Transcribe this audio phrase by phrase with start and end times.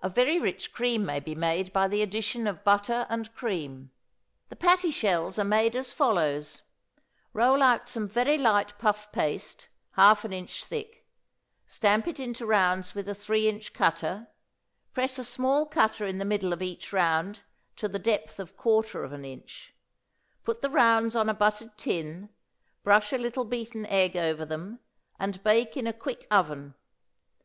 [0.00, 3.90] A very rich sauce may be made by the addition of butter and cream.
[4.48, 6.62] The patty shells are made as follows:
[7.32, 11.04] Roll out some very light puff paste, half an inch thick;
[11.66, 14.28] stamp it in rounds with a three inch cutter,
[14.92, 17.40] press a small cutter in the middle of each round
[17.74, 19.74] to the depth of quarter of an inch;
[20.44, 22.30] put the rounds on a buttered tin,
[22.84, 24.78] brush a little beaten egg over them,
[25.18, 26.76] and bake in a quick oven.